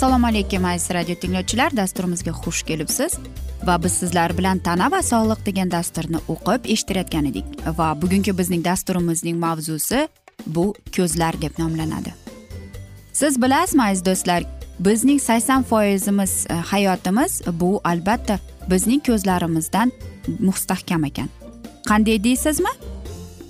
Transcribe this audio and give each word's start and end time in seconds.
assalomu 0.00 0.26
alaykum 0.26 0.64
aziz 0.64 0.90
radio 0.90 1.14
tinglovchilar. 1.14 1.76
Dasturimizga 1.76 2.32
xush 2.32 2.62
kelibsiz. 2.62 3.12
Va 3.64 3.74
biz 3.84 3.92
sizlar 3.92 4.32
bilan 4.38 4.58
tana 4.58 4.86
va 4.90 5.02
sog'liq 5.04 5.40
degan 5.46 5.70
dasturni 5.70 6.16
o'qib 6.32 6.68
eshittirayotgan 6.72 7.26
edik. 7.30 7.44
Va 7.78 7.88
bugungi 8.02 8.32
bizning 8.38 8.64
dasturimizning 8.64 9.36
mavzusi 9.38 10.08
bu 10.46 10.64
ko'zlar 10.96 11.36
deb 11.42 11.58
nomlanadi. 11.58 12.14
Siz 13.12 13.36
bilasizmi 13.42 13.82
aziz 13.82 14.04
do'stlar 14.04 14.46
bizning 14.78 15.20
sakson 15.20 15.62
foizimiz 15.62 16.46
e, 16.50 16.54
hayotimiz 16.54 17.42
bu 17.60 17.80
albatta 17.84 18.38
bizning 18.70 19.02
ko'zlarimizdan 19.06 19.92
mustahkam 20.38 21.04
ekan. 21.04 21.28
Qanday 21.88 22.24
deysizmi? 22.24 22.72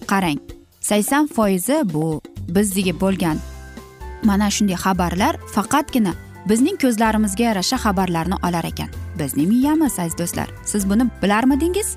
Qarang 0.06 0.40
sakson 0.80 1.30
foizi 1.36 1.78
bu 1.84 2.20
bizga 2.48 2.94
bo'lgan 3.04 3.38
mana 4.24 4.50
shunday 4.50 4.78
xabarlar 4.86 5.34
faqatgina 5.54 6.14
bizning 6.50 6.78
ko'zlarimizga 6.82 7.44
yarasha 7.44 7.76
xabarlarni 7.76 8.36
olar 8.48 8.64
ekan. 8.64 8.88
Bizning 9.18 9.48
miyamiz 9.48 9.98
aziz 9.98 10.18
do'stlar 10.18 10.48
siz 10.64 10.88
buni 10.90 11.06
bilarmidingiz? 11.22 11.96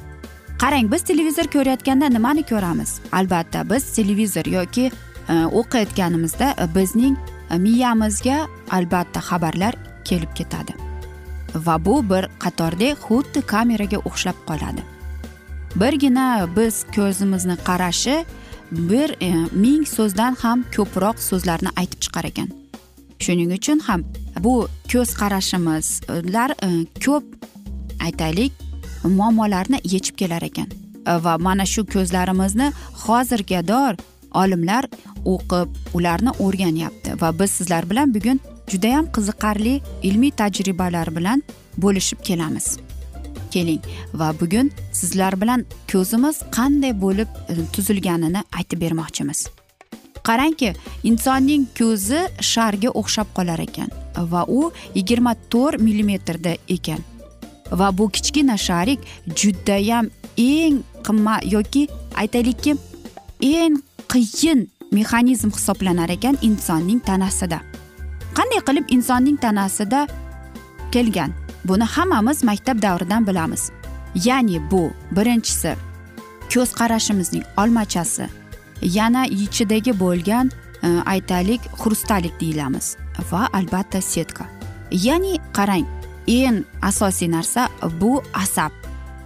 Qarang 0.62 0.92
biz 0.92 1.02
televizor 1.02 1.48
ko'rayotganda 1.56 2.10
nimani 2.10 2.44
ko'ramiz? 2.44 3.00
Albatta 3.12 3.70
biz 3.70 3.84
televizor 3.96 4.46
yoki 4.46 4.92
e, 5.30 5.34
o'qiyotganimizda 5.46 6.56
e, 6.64 6.76
bizning 6.76 7.18
e, 7.50 7.58
miyamizga 7.58 8.48
albatta 8.72 9.20
xabarlar 9.20 9.76
kelib 10.06 10.34
ketadi. 10.36 10.74
Va 11.56 11.86
bu 11.86 12.10
bir 12.10 12.30
qatordek 12.40 12.98
xuddi 13.08 13.42
kameraga 13.42 13.98
o'xshab 13.98 14.38
qoladi. 14.48 14.82
Birgina 15.76 16.48
biz 16.58 16.86
ko'zimizni 16.96 17.56
qarashi 17.68 18.26
bir 18.72 19.10
e, 19.22 19.32
ming 19.52 19.88
so'zdan 19.88 20.36
ham 20.44 20.66
ko'proq 20.76 21.18
so'zlarni 21.30 21.70
aytib 21.76 22.00
chiqar 22.00 22.26
ekan. 22.32 22.63
Shuning 23.26 23.52
uchun 23.58 23.80
ham 23.88 24.02
bu 24.46 24.54
ko'z 24.92 25.10
qarashimizlar 25.22 26.50
e, 26.52 26.68
e, 26.68 26.86
ko'p 27.06 27.26
aytaylik 28.06 28.52
muammolarni 29.04 29.80
yechib 29.94 30.16
kelar 30.22 30.44
ekan. 30.50 30.70
E, 31.08 31.14
va 31.26 31.38
mana 31.38 31.66
shu 31.74 31.86
ko'zlarimizni 31.96 32.68
hozirgador 33.06 33.94
olimlar 34.42 34.84
o'qib 35.34 35.70
ularni 35.98 36.32
o'rganyapti. 36.46 37.22
Va 37.22 37.30
biz 37.40 37.52
sizlar 37.52 37.90
bilan 37.90 38.14
bugun 38.16 38.40
judayam 38.72 39.06
qiziqarli 39.16 39.76
ilmiy 40.04 40.32
tajribalar 40.42 41.16
bilan 41.18 41.44
bo'lishib 41.78 42.20
kelamiz. 42.28 42.78
Keling 43.54 43.82
va 44.14 44.34
bugun 44.42 44.72
sizlar 44.92 45.42
bilan 45.42 45.66
ko'zimiz 45.92 46.42
qanday 46.58 46.94
bo'lib 47.02 47.30
tuzilganini 47.74 48.42
aytib 48.58 48.82
bermoqchimiz. 48.82 49.63
Qarangki 50.28 50.74
insonning 51.10 51.66
ko'zi 51.80 52.22
sharga 52.52 52.90
o'xshab 53.00 53.28
qolar 53.38 53.60
ekan 53.68 53.90
va 54.34 54.42
u 54.48 54.72
yigirma 54.96 55.34
to'rt 55.52 55.82
millimetrda 55.82 56.54
ekan. 56.76 57.02
Va 57.80 57.88
bu 57.98 58.10
kichkina 58.16 58.58
sharik 58.68 59.00
judayam 59.40 60.06
eng 60.38 60.84
qimmat 61.06 61.42
yoki 61.56 61.88
aytaylikki 62.22 62.76
eng 63.42 63.76
qiyin 64.14 64.60
mexanizm 64.92 65.50
hisoblanar 65.58 66.10
ekan 66.10 66.38
insonning 66.42 67.00
tanasida. 67.10 67.60
Qanday 68.38 68.62
qilib 68.68 68.86
insonning 68.96 69.38
tanasida 69.46 70.08
kelgan? 70.94 71.32
Buni 71.66 71.86
hammamiz 71.96 72.44
maktab 72.44 72.82
davridan 72.82 73.28
bilamiz. 73.28 73.72
Ya'ni 74.26 74.58
bu 74.72 74.92
birinchisi 75.16 75.72
ko'z 76.54 76.70
qarashimizning 76.80 77.46
olmachasi. 77.58 78.43
Yana 78.84 79.26
ichidagi 79.26 80.00
bo'lgan 80.00 80.52
e, 80.84 80.88
aytaylik 81.06 81.62
xrustalik 81.78 82.40
deyilamiz. 82.40 82.96
Va 83.32 83.48
albatta 83.54 84.02
setka 84.02 84.46
ya'ni 84.94 85.40
qarang 85.54 85.86
eng 86.28 86.64
asosiy 86.82 87.32
narsa 87.32 87.70
bu 88.02 88.22
asab. 88.34 88.72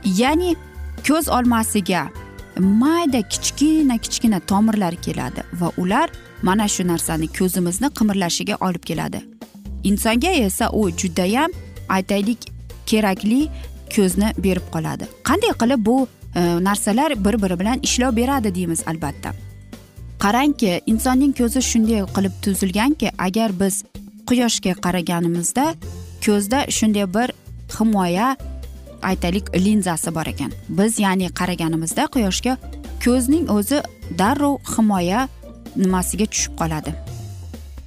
Ya'ni 0.04 0.56
ko'z 1.08 1.30
olmasiga 1.30 2.08
mayda 2.60 3.22
kichkina 3.22 3.98
kichkina 3.98 4.40
tomirlar 4.40 4.96
keladi 4.96 5.44
va 5.54 5.72
ular 5.78 6.10
mana 6.42 6.68
shu 6.68 6.88
narsani 6.88 7.28
ko'zimizni 7.28 7.90
qimirlashiga 7.98 8.56
olib 8.68 8.84
keladi. 8.84 9.22
Insonga 9.84 10.32
esa 10.32 10.70
u 10.72 10.90
judayam 10.90 11.52
aytaylik 11.90 12.52
kerakli 12.86 13.50
ko'zni 13.96 14.32
berib 14.38 14.68
qoladi. 14.74 15.06
Qanday 15.24 15.54
qilib 15.62 15.86
bu 15.86 16.08
e, 16.36 16.42
narsalar 16.64 17.12
bir 17.26 17.36
biri 17.44 17.60
bilan 17.60 17.80
ishlov 17.84 18.16
beradi 18.16 18.56
deymiz 18.56 18.84
albatta. 18.88 19.34
Qarangki 20.24 20.82
insonning 20.92 21.34
ko'zi 21.40 21.62
shunday 21.62 22.02
qilib 22.16 22.36
tuzilganki 22.44 23.10
agar 23.28 23.50
biz 23.60 23.76
quyoshga 24.30 24.74
qaraganimizda 24.86 25.66
ko'zda 26.26 26.60
shunday 26.78 27.06
bir 27.16 27.30
himoya 27.78 28.28
aytaylik 29.10 29.46
linzasi 29.66 30.16
bor 30.16 30.28
ekan. 30.34 30.52
Biz 30.70 31.00
ya'ni 31.00 31.28
qaraganimizda 31.40 32.08
quyoshga 32.14 32.58
ko'zning 33.06 33.46
o'zi 33.58 33.82
darrov 34.20 34.58
himoya 34.74 35.28
nimasiga 35.76 36.26
tushib 36.26 36.54
qoladi. 36.62 36.92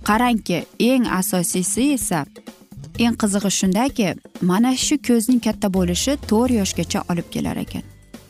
Qarangki 0.08 0.64
eng 0.90 1.04
asosiysi 1.20 1.92
esa 1.98 2.24
eng 2.98 3.16
qizig'i 3.22 3.50
shundaki 3.60 4.08
mana 4.50 4.76
shu 4.76 4.96
ko'zning 5.08 5.40
katta 5.46 5.68
bo'lishi 5.76 6.12
to'rt 6.30 6.52
yoshgacha 6.60 7.00
olib 7.10 7.26
kelar 7.34 7.56
ekan. 7.64 7.82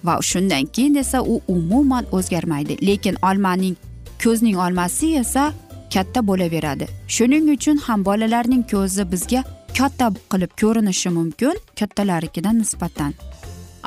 Va 0.05 0.15
shundan 0.31 0.65
keyin 0.75 0.95
esa 1.03 1.19
u 1.23 1.41
umuman 1.49 2.05
o'zgarmaydi. 2.17 2.75
Lekin 2.89 3.17
olmaning 3.29 3.77
ko'zning 4.25 4.57
olmasi 4.65 5.15
esa 5.23 5.53
katta 5.95 6.21
bo'laveradi. 6.27 6.87
Shuning 7.09 7.51
uchun 7.57 7.77
ham 7.87 8.05
bolalarning 8.05 8.63
ko'zi 8.73 9.05
bizga 9.13 9.45
katta 9.79 10.07
qilib 10.33 10.53
ko'rinishi 10.61 11.11
mumkin 11.19 11.55
kattalarnikidan 11.81 12.59
nisbatan. 12.63 13.15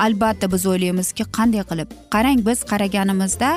Albatta 0.05 0.51
biz 0.53 0.65
o'ylaymizki 0.71 1.23
qanday 1.37 1.63
qilib? 1.69 1.89
Qarang 2.13 2.39
biz 2.47 2.59
qaraganimizda 2.71 3.49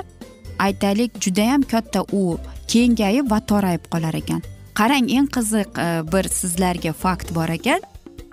aytaylik 0.59 1.11
judayam 1.25 1.63
katta 1.63 2.01
u 2.13 2.39
kengayib 2.73 3.31
va 3.31 3.41
torayib 3.51 3.85
qolar 3.93 4.15
ekan. 4.23 4.43
Qarang 4.79 5.11
eng 5.17 5.29
qiziq 5.37 5.79
e, 5.87 5.89
bir 6.13 6.25
sizlarga 6.39 6.93
fakt 6.93 7.35
bor 7.35 7.49
ekan. 7.49 7.81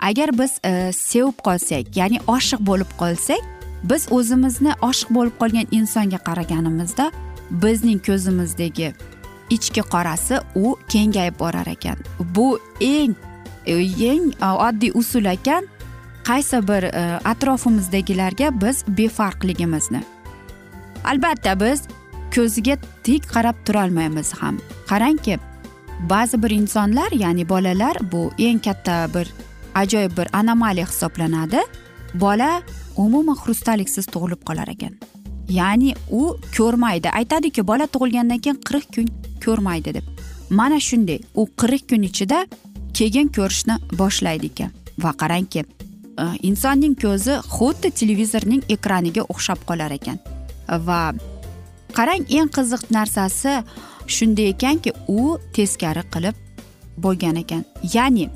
Agar 0.00 0.38
biz 0.38 0.58
e, 0.64 0.92
sevib 0.92 1.38
qolsak 1.46 1.96
ya'ni 1.96 2.18
oshiq 2.36 2.60
bo'lib 2.68 2.90
qolsak 3.00 3.42
biz 3.90 4.08
o'zimizni 4.16 4.72
oshiq 4.88 5.10
bo'lib 5.16 5.36
qolgan 5.40 5.66
insonga 5.78 6.18
qaraganimizda 6.28 7.10
bizning 7.50 8.00
ko'zimizdagi 8.06 8.94
ichki 9.50 9.82
qorasi 9.94 10.40
u 10.54 10.76
kengayib 10.88 11.38
borar 11.38 11.66
ekan. 11.66 11.96
Bu 12.18 12.58
eng 12.80 13.14
eng 13.66 14.32
e, 14.42 14.46
oddiy 14.46 14.92
usul 14.94 15.24
ekan. 15.24 15.68
Qaysi 16.24 16.62
bir 16.68 16.82
e, 16.82 17.20
atrofimizdagilarga 17.24 18.60
biz 18.60 18.84
befarqligimizni. 18.88 20.02
Albatta 21.04 21.60
biz 21.60 21.82
ko'ziga 22.34 22.76
tik 23.04 23.28
qarab 23.34 23.56
turolmaymiz 23.66 24.32
ham. 24.40 24.60
Qarangki 24.88 25.38
ba'zi 26.10 26.42
bir 26.42 26.50
insonlar 26.50 27.12
ya'ni 27.12 27.48
bolalar 27.48 27.96
bu 28.12 28.30
eng 28.38 28.60
katta 28.64 29.08
bir 29.14 29.32
ajoyib 29.74 30.16
bir 30.16 30.28
anomaliya 30.32 30.86
hisoblanadi. 30.86 31.60
Bola 32.14 32.62
umuman 32.96 33.36
xrustaliksiz 33.36 34.06
tug'ilib 34.06 34.42
qolar 34.48 34.68
ekan. 34.68 35.13
Ya'ni 35.48 35.94
u 36.10 36.36
ko'rmaydi. 36.56 37.10
Aytadiki 37.10 37.66
bola 37.66 37.86
tug'ilgandan 37.86 38.38
keyin 38.38 38.60
qirq 38.68 38.86
kun 38.94 39.08
ko'rmaydi 39.44 39.94
deb. 39.94 40.04
Mana 40.50 40.80
shunday 40.80 41.20
u 41.34 41.46
qirq 41.60 41.88
kun 41.90 42.02
ichida 42.02 42.46
keyin 42.94 43.28
ko'rishni 43.28 43.78
boshlaydi 43.98 44.50
ekan. 44.52 44.70
Va 44.98 45.12
qarangki 45.22 45.64
e, 45.64 46.24
insonning 46.48 46.94
ko'zi 47.04 47.40
xuddi 47.56 47.90
televizorning 48.00 48.62
ekraniga 48.76 49.22
o'xshab 49.32 49.66
qolar 49.68 49.92
ekan. 49.98 50.18
Va 50.88 51.00
qarang 51.96 52.24
eng 52.38 52.50
qiziq 52.56 52.88
narsasi 52.96 53.58
shunday 54.06 54.48
ekanki 54.54 54.92
u 55.08 55.36
teskari 55.56 56.04
qilib 56.14 56.40
bo'lgan 57.04 57.36
ekan. 57.42 57.64
Ya'ni 57.94 58.28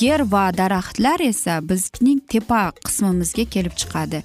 yer 0.00 0.20
va 0.32 0.50
daraxtlar 0.52 1.20
esa 1.24 1.60
bizning 1.70 2.20
tepa 2.32 2.62
qismimizga 2.84 3.44
kelib 3.54 3.74
chiqadi. 3.80 4.22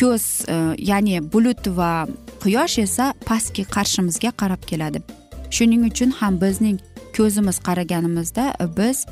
Ko'z 0.00 0.24
e, 0.48 0.56
ya'ni 0.90 1.20
bulut 1.32 1.68
va 1.78 2.06
quyosh 2.42 2.78
esa 2.86 3.12
pastki 3.28 3.64
qarshimizga 3.76 4.30
qarab 4.40 4.62
keladi. 4.70 5.02
Shuning 5.50 5.86
uchun 5.90 6.10
ham 6.20 6.40
bizning 6.40 6.78
ko'zimiz 7.16 7.58
qaraganimizda 7.68 8.44
e, 8.64 8.66
biz 8.78 9.06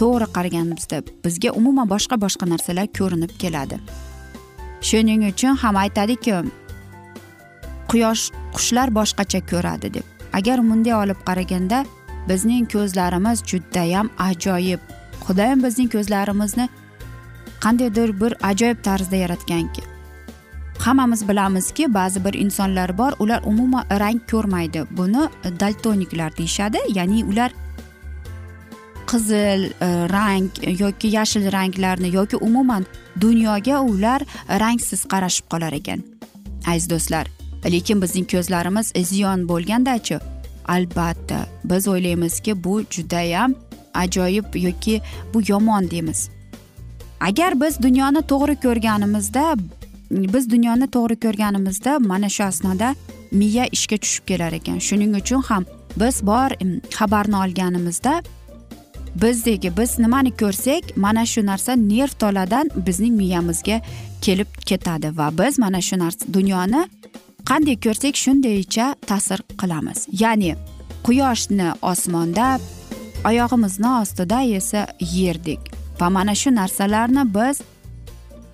to'g'ri 0.00 0.26
qaraganimizda 0.36 1.02
bizga 1.24 1.50
umuman 1.60 1.88
boshqa 1.94 2.16
boshqa 2.24 2.48
narsalar 2.52 2.86
ko'rinib 2.98 3.32
keladi. 3.42 3.80
Shuning 4.88 5.22
uchun 5.32 5.60
ham 5.62 5.76
aytadiki 5.84 6.32
quyosh 7.90 8.24
qushlar 8.56 8.88
boshqacha 8.98 9.40
ko'radi 9.50 9.94
deb. 9.96 10.06
Agar 10.38 10.58
bunday 10.68 10.94
olib 11.02 11.20
qaraganda 11.28 11.84
bizning 12.28 12.64
ko'zlarimiz 12.74 13.38
judayam 13.50 14.10
ajoyib. 14.28 14.80
Xudoyim 15.26 15.60
bizning 15.66 15.90
ko'zlarimizni 15.94 16.68
qandaydir 17.64 18.20
bir 18.20 18.32
ajoyib 18.50 18.82
tarzda 18.82 19.16
yaratganki. 19.16 19.82
Hammamiz 20.78 21.28
bilamizki 21.28 21.94
ba'zi 21.94 22.24
bir 22.24 22.34
insonlar 22.34 22.98
bor 22.98 23.12
ular 23.18 23.42
umuman 23.46 23.84
rang 23.90 24.20
ko'rmaydi. 24.30 24.84
Buni 24.90 25.28
daltoniklar 25.60 26.36
deyishadi 26.36 26.78
ya'ni 26.94 27.24
ular 27.24 27.50
qizil 29.06 29.62
e, 29.64 29.88
rang 30.16 30.50
yoki 30.80 31.08
yashil 31.08 31.52
ranglarni 31.52 32.14
yoki 32.14 32.36
umuman 32.36 32.86
dunyoga 33.20 33.80
ular 33.80 34.22
rangsiz 34.48 35.04
qarashib 35.12 35.46
qolar 35.52 35.72
ekan. 35.72 36.00
Aziz 36.66 36.90
do'stlar 36.90 37.26
lekin 37.64 38.02
bizning 38.02 38.26
ko'zlarimiz 38.32 38.92
ziyon 39.10 39.48
bo'lgandachi. 39.48 40.18
Albatta 40.68 41.38
biz 41.64 41.88
o'ylaymizki 41.88 42.64
bu 42.64 42.82
judayam 42.90 43.54
ajoyib 43.94 44.54
yoki 44.54 45.00
bu 45.34 45.42
yomon 45.48 45.90
deymiz. 45.90 46.33
Agar 47.28 47.60
biz 47.60 47.82
dunyoni 47.82 48.22
to'g'ri 48.30 48.56
ko'rganimizda 48.64 49.44
biz 50.34 50.50
dunyoni 50.50 50.86
to'g'ri 50.96 51.16
ko'rganimizda 51.24 51.98
mana 51.98 52.28
shu 52.28 52.44
asnoda 52.44 52.94
miya 53.40 53.64
ishga 53.76 53.96
tushib 54.02 54.24
kelar 54.30 54.52
ekan. 54.52 54.78
Shuning 54.78 55.12
uchun 55.20 55.42
ham 55.48 55.64
biz 55.96 56.26
bor 56.26 56.50
xabarni 56.96 57.36
olganimizda 57.44 58.22
bizdagi 59.22 59.70
biz 59.78 59.98
nimani 59.98 60.30
ko'rsak 60.42 60.96
mana 60.96 61.26
shu 61.26 61.46
narsa 61.46 61.72
nerv 61.72 62.14
toladan 62.22 62.70
bizning 62.86 63.14
miyamizga 63.22 63.80
kelib 64.20 64.50
ketadi 64.68 65.08
va 65.18 65.30
biz 65.38 65.58
mana 65.58 65.80
shu 65.88 65.98
narsa 65.98 66.32
dunyoni 66.36 66.82
qanday 67.50 67.76
ko'rsak 67.86 68.14
shundaycha 68.24 68.86
ta'sir 69.10 69.40
qilamiz. 69.60 69.98
Ya'ni 70.22 70.56
quyoshni 71.06 71.68
osmonda 71.82 72.58
oyog'imizni 73.28 73.90
ostida 74.02 74.42
esa 74.58 74.86
yerdek 75.00 75.73
va 76.00 76.10
mana 76.10 76.34
shu 76.34 76.50
narsalarni 76.60 77.24
biz 77.36 77.62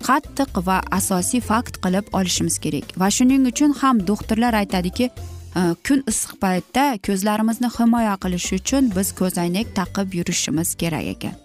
qattiq 0.07 0.57
va 0.67 0.77
asosiy 0.97 1.41
fakt 1.49 1.77
qilib 1.83 2.09
olishimiz 2.17 2.57
kerak. 2.63 2.95
Va 3.01 3.09
shuning 3.17 3.45
uchun 3.51 3.73
ham 3.81 4.01
doktorlar 4.07 4.57
aytadiki 4.61 5.07
e, 5.09 5.61
kun 5.87 6.03
issiq 6.11 6.35
paytda 6.43 6.85
ko'zlarimizni 7.07 7.69
himoya 7.77 8.15
qilish 8.23 8.49
uchun 8.59 8.91
biz 8.95 9.13
ko'zoynak 9.19 9.73
taqib 9.79 10.17
yurishimiz 10.19 10.75
kerak 10.81 11.05
ekan. 11.15 11.35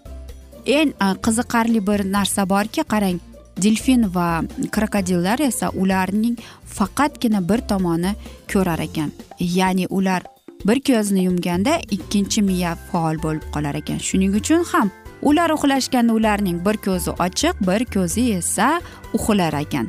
Eng 0.77 0.93
e, 1.05 1.07
qiziqarli 1.25 1.81
bir 1.89 2.05
narsa 2.17 2.49
borki 2.53 2.85
qarang 2.93 3.19
delfin 3.63 4.07
va 4.15 4.29
krokodillar 4.75 5.39
esa 5.49 5.69
ularning 5.81 6.37
faqatgina 6.77 7.41
bir 7.49 7.61
tomoni 7.69 8.15
ko'rar 8.53 8.79
ekan. 8.87 9.11
Ya'ni 9.39 9.87
ular 9.89 10.23
bir 10.67 10.79
ko'zni 10.89 11.27
yumganda 11.27 11.79
ikkinchi 11.95 12.41
miya 12.41 12.77
faol 12.91 13.21
bo'lib 13.25 13.45
qolar 13.53 13.75
ekan. 13.81 13.99
Shuning 14.07 14.33
uchun 14.41 14.65
ham 14.73 14.91
ular 15.21 15.49
uxlashganda 15.49 16.13
ularning 16.13 16.65
bir 16.65 16.77
ko'zi 16.77 17.11
ochiq 17.11 17.55
bir 17.67 17.85
ko'zi 17.85 18.33
esa 18.33 18.81
uxlar 19.13 19.53
ekan. 19.53 19.87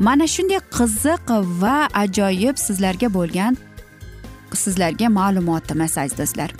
Mana 0.00 0.26
shunday 0.26 0.60
qiziq 0.78 1.30
va 1.62 1.76
ajoyib 1.94 2.56
sizlarga 2.66 3.08
bo'lgan 3.18 3.56
sizlarga 4.54 5.08
ma'lumotim 5.18 5.80
aziz 5.86 6.18
do'stlar 6.18 6.50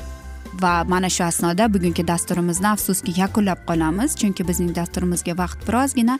va 0.62 0.84
mana 0.84 1.08
shu 1.08 1.24
asnoda 1.24 1.74
bugungi 1.74 2.08
dasturimizni 2.08 2.68
afsuski 2.68 3.20
yakunlab 3.20 3.60
qolamiz 3.68 4.16
chunki 4.20 4.48
bizning 4.48 4.74
dasturimizga 4.80 5.38
vaqt 5.42 5.66
birozgina 5.68 6.18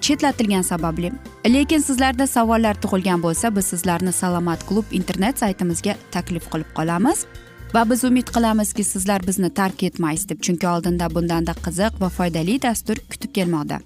chetlatilgani 0.00 0.64
sababli. 0.64 1.12
Lekin 1.46 1.80
sizlarda 1.88 2.26
savollar 2.26 2.74
tug'ilgan 2.82 3.22
bo'lsa 3.22 3.56
biz 3.56 3.66
sizlarni 3.66 4.12
salomat 4.12 4.66
klub 4.68 4.84
internet 4.90 5.38
saytimizga 5.38 5.96
taklif 6.10 6.50
qilib 6.52 6.70
qolamiz. 6.78 7.26
Va 7.74 7.90
biz 7.90 8.04
umid 8.04 8.28
qilamizki 8.34 8.84
sizlar 8.84 9.26
bizni 9.26 9.50
tark 9.54 9.82
etmaysiz 9.82 10.28
deb 10.28 10.40
chunki 10.40 10.68
oldinda 10.68 11.10
bundanda 11.14 11.54
qiziq 11.66 12.00
va 12.00 12.08
foydali 12.08 12.56
dastur 12.62 12.96
kutib 13.10 13.34
kelmoqda. 13.38 13.80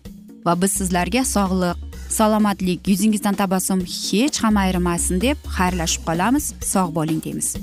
Va 0.46 0.54
biz 0.62 0.72
sizlarga 0.78 1.24
sog'lik 1.24 1.76
salomatlik 2.18 2.88
yuzingizdan 2.88 3.34
tabassum 3.34 3.80
hech 3.80 4.42
ham 4.44 4.56
ayrimasin 4.64 5.20
deb 5.20 5.36
xayrlashib 5.58 6.02
qolamiz. 6.08 6.54
Sog' 6.72 6.94
bo'ling 6.98 7.22
deymiz. 7.24 7.56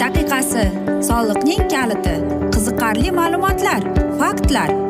Daqiqasi 0.00 0.64
soliqning 1.08 1.62
kaliti 1.72 2.14
qiziqarli 2.54 3.10
ma'lumotlar 3.18 3.82
faktlar. 4.20 4.89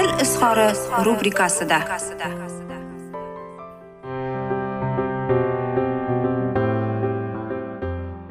izhori 0.41 1.05
rubrikasida. 1.05 1.79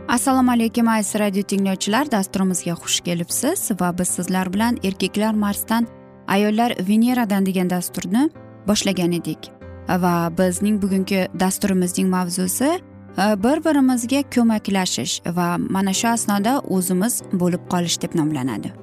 Assalomu 0.08 0.50
alaykum 0.50 0.88
aziz 0.88 1.20
radio 1.20 1.42
tinglovchilar. 1.42 2.10
Dasturimizga 2.10 2.72
xush 2.72 3.00
kelibsiz 3.00 3.70
va 3.80 3.98
biz 3.98 4.08
sizlar 4.08 4.52
bilan 4.52 4.78
erkaklar 4.84 5.34
marsdan 5.34 5.86
ayollar 6.28 6.74
veneradan 6.88 7.46
degan 7.46 7.70
dasturni 7.70 8.30
boshlagan 8.66 9.12
edik. 9.12 9.50
Va 9.88 10.32
bizning 10.38 10.82
bugungi 10.82 11.28
dasturimizning 11.40 12.10
mavzusi 12.10 12.70
e, 13.18 13.42
bir 13.44 13.64
birimizga 13.64 14.22
ko'maklashish 14.34 15.22
va 15.26 15.56
mana 15.58 15.92
shu 15.92 16.08
asnoda 16.08 16.60
o'zimiz 16.60 17.22
bo'lib 17.32 17.62
qolish 17.70 18.02
deb 18.02 18.14
nomlanadi. 18.14 18.79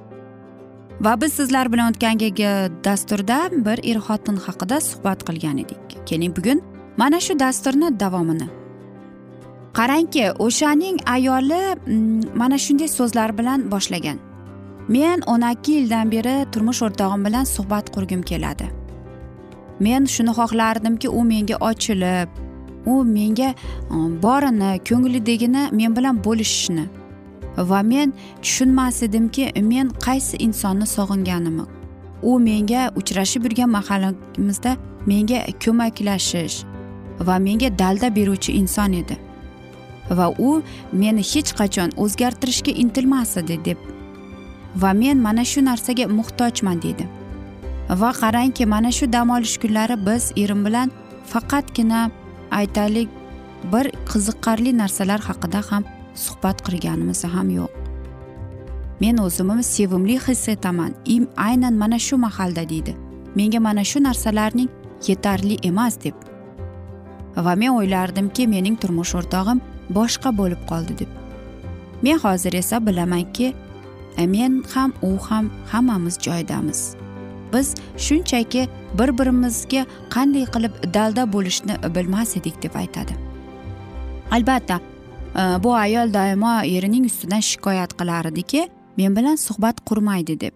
Va 1.00 1.20
biz 1.20 1.32
sizlar 1.32 1.72
bilan 1.72 1.92
o'tgangi 1.92 2.30
dasturda 2.84 3.38
bir 3.66 3.78
er 3.90 3.98
xotin 4.06 4.36
haqida 4.46 4.80
suhbat 4.80 5.20
qilgan 5.28 5.58
edik. 5.64 5.82
Keling 6.06 6.36
bugun 6.36 6.62
mana 6.96 7.20
shu 7.20 7.38
dasturni 7.38 8.00
davomini. 8.00 8.48
Qarangki 9.78 10.24
o'shaning 10.46 10.98
ayoli 11.06 11.62
mm, 11.74 12.34
mana 12.34 12.58
shunday 12.58 12.88
so'zlar 12.88 13.38
bilan 13.38 13.70
boshlagan. 13.70 14.18
Men 14.88 15.22
o'n 15.26 15.42
ikki 15.52 15.72
yildan 15.78 16.10
beri 16.10 16.36
turmush 16.52 16.82
o'rtog'im 16.86 17.24
bilan 17.26 17.44
suhbat 17.44 17.86
qurgim 17.94 18.22
keladi. 18.22 18.66
Men 19.80 20.06
shuni 20.14 20.32
xohlardimki 20.38 21.08
u 21.08 21.24
menga 21.24 21.56
ochilib 21.70 22.28
u 22.86 23.04
menga 23.04 23.54
mm, 23.90 24.22
borini 24.22 24.70
ko'nglidagini 24.88 25.62
men 25.72 25.96
bilan 25.96 26.24
bo'lishishni 26.24 26.84
va 27.70 27.82
men 27.82 28.12
tushunmas 28.42 29.02
edimki 29.02 29.50
men 29.62 29.90
qaysi 30.06 30.36
insonni 30.46 30.86
sog'inganimni 30.86 31.66
u 32.22 32.38
menga 32.38 32.90
uchrashib 32.96 33.44
yurgan 33.44 33.70
mahallamizda 33.70 34.76
menga 35.06 35.40
ko'maklashish 35.64 36.64
va 37.20 37.38
menga 37.38 37.78
dalda 37.78 38.14
beruvchi 38.16 38.52
inson 38.52 38.92
edi. 38.92 39.16
Va 40.10 40.28
u 40.38 40.62
meni 40.92 41.22
hech 41.32 41.52
qachon 41.60 41.90
o'zgartirishga 42.04 42.72
intilmas 42.82 43.36
edi 43.36 43.60
deb. 43.64 43.78
Va 44.76 44.92
men 44.92 45.22
mana 45.26 45.44
shu 45.44 45.60
narsaga 45.64 46.06
muhtojman 46.18 46.82
deydi 46.82 47.08
va 47.88 48.12
qarangki 48.12 48.66
mana 48.66 48.92
shu 48.92 49.12
dam 49.12 49.30
olish 49.30 49.56
kunlari 49.58 49.96
biz 50.06 50.32
erim 50.36 50.64
bilan 50.64 50.90
faqatgina 51.26 52.10
aytaylik 52.50 53.08
bir 53.72 53.86
qiziqarli 54.10 54.76
narsalar 54.78 55.20
haqida 55.20 55.62
ham 55.70 55.84
suhbat 56.24 56.62
qilganimiz 56.66 57.24
ham 57.34 57.50
yo'q. 57.58 57.70
Men 59.00 59.16
o'zimni 59.24 59.62
sevimli 59.62 60.18
his 60.26 60.48
etaman. 60.48 60.92
Aynan 61.36 61.74
mana 61.74 61.98
shu 61.98 62.16
mahalda 62.16 62.68
deydi. 62.68 62.96
Menga 63.36 63.60
mana 63.60 63.84
shu 63.84 64.02
narsalarning 64.02 64.68
yetarli 65.06 65.56
emas 65.62 65.94
deb. 66.04 66.14
Va 67.36 67.54
men 67.54 67.72
o'ylardimki 67.78 68.46
mening 68.54 68.76
turmush 68.82 69.14
o'rtog'im 69.14 69.60
boshqa 69.96 70.30
bo'lib 70.40 70.62
qoldi 70.70 70.98
deb. 70.98 71.10
Men 72.02 72.18
hozir 72.18 72.52
esa 72.52 72.86
bilamanki 72.86 73.54
e, 74.16 74.26
men 74.26 74.64
ham 74.74 74.92
u 75.02 75.16
ham 75.28 75.50
hammamiz 75.72 76.18
joyidamiz 76.26 76.98
biz 77.52 77.74
shunchaki 77.96 78.68
bir 78.98 79.18
birimizga 79.18 79.86
qanday 80.10 80.44
qilib 80.54 80.74
dalda 80.94 81.32
bo'lishni 81.32 81.74
bilmas 81.94 82.36
edik 82.36 82.62
deb 82.62 82.74
aytadi. 82.74 83.14
Albatta 84.30 84.80
Э, 85.34 85.62
bu 85.62 85.74
ayol 85.74 86.12
doimo 86.14 86.54
erining 86.64 87.04
ustidan 87.06 87.40
shikoyat 87.40 87.92
qilar 87.98 88.24
ediki 88.32 88.68
men 88.96 89.16
bilan 89.16 89.36
suhbat 89.36 89.84
qurmaydi 89.88 90.40
deb. 90.40 90.54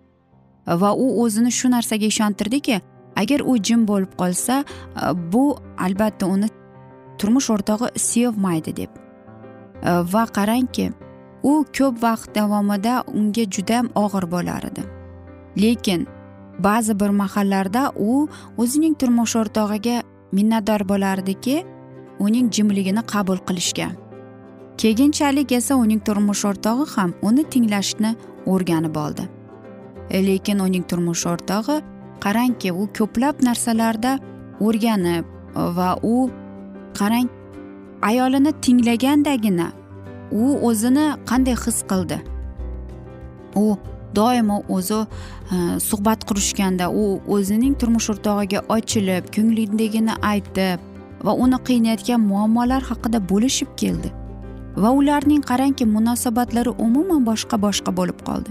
Va 0.66 0.94
u 0.94 1.06
o'zini 1.22 1.52
shu 1.52 1.70
narsaga 1.70 2.06
ishontirdiki 2.06 2.80
agar 3.16 3.40
u 3.44 3.56
jim 3.56 3.86
bo'lib 3.88 4.12
qolsa 4.20 4.64
e, 4.64 5.32
bu 5.32 5.56
albatta 5.78 6.26
uni 6.26 6.48
turmush 7.18 7.50
o'rtog'i 7.54 7.88
sevmaydi 7.98 8.76
deb. 8.76 8.90
E, 9.82 9.90
va 10.12 10.24
qarangki 10.36 10.90
u 11.42 11.52
ko'p 11.78 12.02
vaqt 12.02 12.34
davomida 12.34 13.02
unga 13.14 13.44
judayam 13.54 13.90
og'ir 14.04 14.30
bo'lar 14.34 14.62
edi. 14.70 14.82
Lekin 15.62 16.06
ba'zi 16.58 17.00
bir 17.00 17.10
mahallarda 17.22 17.92
u 17.96 18.28
o'zining 18.56 18.94
turmush 19.00 19.36
o'rtog'iga 19.42 20.02
minnatdor 20.32 20.88
bo'lardiki 20.92 21.56
uning 22.18 22.52
jimligini 22.54 23.02
qabul 23.12 23.38
qilishga. 23.48 23.88
Keyinchalik 24.78 25.52
esa 25.52 25.76
uning 25.76 26.00
turmush 26.04 26.44
o'rtog'i 26.50 26.86
ham 26.94 27.14
uni 27.22 27.44
tinglashni 27.44 28.14
o'rganib 28.46 28.96
oldi. 28.96 29.28
Lekin 30.28 30.58
uning 30.66 30.84
turmush 30.88 31.26
o'rtog'i 31.32 31.80
qarangki 32.24 32.72
u 32.72 32.88
ko'plab 32.98 33.42
narsalarda 33.48 34.18
o'rganib 34.60 35.24
va 35.78 35.90
u 36.02 36.30
qarang 36.98 37.28
ayolini 38.02 38.52
tinglagandagina 38.64 39.72
u 40.32 40.58
o'zini 40.68 41.06
qanday 41.30 41.56
his 41.64 41.82
qildi? 41.90 42.18
U 43.56 43.76
doimo 44.14 44.62
o'zi 44.68 45.00
e, 45.04 45.80
suhbat 45.80 46.24
qurishganda 46.28 46.88
u 46.90 47.04
o'zining 47.36 47.76
turmush 47.80 48.08
o'rtog'iga 48.12 48.64
ochilib 48.76 49.28
ko'nglidagini 49.36 50.16
aytib 50.32 50.80
va 51.26 51.32
uni 51.44 51.58
qiynayotgan 51.68 52.20
muammolar 52.32 52.82
haqida 52.90 53.18
bo'lishib 53.30 53.70
keldi. 53.82 54.12
Va 54.76 54.90
ularning 54.90 55.42
qarangki 55.50 55.84
munosabatlari 55.84 56.70
umuman 56.78 57.24
boshqa 57.26 57.60
boshqa 57.66 57.96
bo'lib 57.96 58.20
qoldi. 58.28 58.50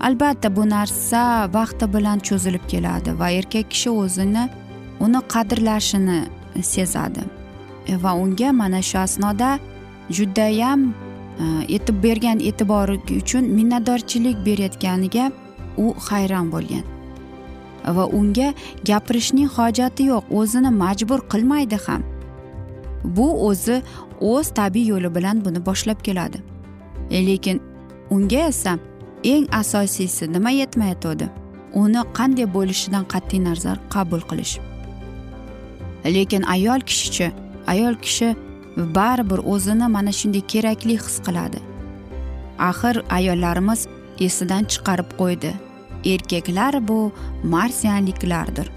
Albatta 0.00 0.56
bu 0.56 0.64
narsa 0.70 1.22
vaqti 1.52 1.86
bilan 1.94 2.18
cho'zilib 2.28 2.64
keladi 2.72 3.18
va 3.20 3.30
erkak 3.30 3.70
kishi 3.70 3.90
o'zini 3.90 4.44
uni 5.00 5.20
qadrlashini 5.34 6.18
sezadi. 6.62 7.22
E, 7.86 7.96
va 8.02 8.14
unga 8.14 8.52
mana 8.52 8.82
shu 8.82 8.98
asnoda 8.98 9.58
judayam 10.10 10.80
e, 11.42 11.44
etib 11.76 12.02
bergan 12.02 12.38
e'tibori 12.40 12.96
uchun 13.22 13.44
minnatdorchilik 13.58 14.36
berayotganiga 14.46 15.32
u 15.76 15.94
hayron 16.08 16.52
bo'lgan. 16.54 16.84
Va 17.96 18.04
unga 18.20 18.52
gapirishning 18.84 19.50
hojati 19.56 20.02
yo'q 20.12 20.24
o'zini 20.38 20.70
majbur 20.82 21.20
qilmaydi 21.32 21.78
ham. 21.86 22.02
Bu 23.04 23.28
o'zi 23.48 23.82
o'z 24.20 24.50
tabiiy 24.54 24.88
yo'li 24.92 25.14
bilan 25.14 25.44
buni 25.44 25.66
boshlab 25.66 26.02
keladi. 26.02 26.42
E, 27.10 27.26
lekin 27.26 27.60
unga 28.10 28.48
esa 28.48 28.78
eng 29.24 29.46
asosiysi 29.52 30.32
nima 30.32 30.50
yetmayotgandi? 30.50 31.28
Uni 31.74 32.02
qanday 32.18 32.46
bo'lishidan 32.56 33.04
qat'iy 33.12 33.44
nazar 33.44 33.78
qabul 33.94 34.22
qilish. 34.30 34.58
Lekin 36.04 36.42
ayol 36.42 36.80
kishichi 36.88 37.32
ayol 37.66 37.94
kishi 38.04 38.36
baribir 38.76 39.40
o'zini 39.52 39.88
mana 39.96 40.12
shunday 40.12 40.42
kerakli 40.52 40.96
his 41.04 41.16
qiladi. 41.26 41.60
Axir 42.70 42.96
ayollarimiz 43.18 43.86
esidan 44.26 44.64
chiqarib 44.72 45.10
qo'ydi. 45.20 45.52
Erkaklar 46.12 46.88
bu 46.88 46.98
marsianliklardir. 47.54 48.68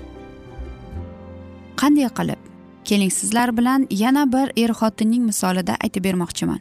Qanday 1.81 2.10
qilib? 2.17 2.50
Keling 2.85 3.11
sizlar 3.11 3.57
bilan 3.57 3.88
yana 3.89 4.25
bir 4.33 4.51
er 4.63 4.71
xotinning 4.81 5.23
misolida 5.25 5.77
aytib 5.83 6.03
bermoqchiman. 6.05 6.59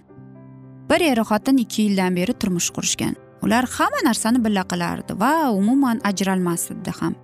Bir 0.90 1.00
er 1.00 1.18
xotin 1.30 1.56
ikki 1.56 1.82
yildan 1.82 2.16
beri 2.16 2.32
turmush 2.32 2.70
qurishgan. 2.76 3.14
Ular 3.42 3.64
hamma 3.76 4.00
narsani 4.04 4.44
birga 4.44 4.64
qilardi 4.72 5.20
va 5.20 5.50
umuman 5.50 6.00
ajralmasdi 6.04 6.92
ham. 7.00 7.14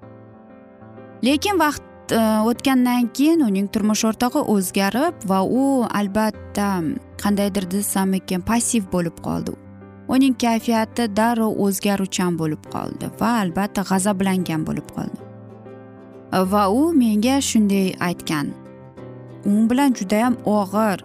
Lekin 1.25 1.59
vaqt 1.59 2.13
e, 2.13 2.21
o'tgandan 2.51 3.09
keyin 3.17 3.41
uning 3.49 3.69
turmush 3.75 4.05
o'rtog'i 4.09 4.43
o'zgarib 4.55 5.29
va 5.31 5.43
u 5.45 5.85
albatta 6.01 6.69
qandaydir 7.23 7.71
desam 7.71 8.15
ekan 8.19 8.43
passiv 8.51 8.85
bo'lib 8.93 9.17
qoldi. 9.27 9.57
Uning 10.09 10.35
kayfiyati 10.45 11.09
darrov 11.17 11.59
o'zgaruvchan 11.65 12.37
bo'lib 12.41 12.69
qoldi 12.75 13.11
va 13.21 13.31
albatta 13.45 13.83
g'azablangan 13.91 14.69
bo'lib 14.69 14.89
qoldi. 14.97 15.19
Va 16.53 16.69
u 16.81 16.93
menga 17.03 17.41
shunday 17.49 17.89
aytgan. 18.09 18.66
U 19.47 19.71
bilan 19.71 19.95
judayam 19.99 20.37
og'ir. 20.45 21.05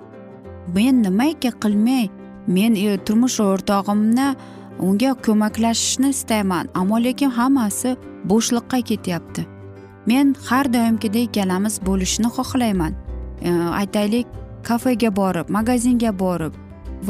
Men 0.75 1.03
nimaiki 1.03 1.51
qilmay 1.63 2.09
men 2.47 2.75
e, 2.75 2.97
turmush 3.05 3.39
o'rtog'imni 3.43 4.27
unga 4.87 5.13
ko'maklashishni 5.25 6.09
istayman 6.15 6.69
ammo 6.81 6.99
lekin 7.03 7.31
hammasi 7.37 7.95
bo'shliqqa 8.29 8.81
ketyapti. 8.89 9.45
Men 10.05 10.35
har 10.49 10.73
doimgidek 10.73 11.29
ikkalamiz 11.29 11.79
bo'lishni 11.87 12.29
xohlayman. 12.37 12.97
E, 13.41 13.51
aytaylik 13.81 14.27
kafega 14.63 15.11
borib 15.21 15.53
magazinga 15.57 16.11
borib 16.23 16.57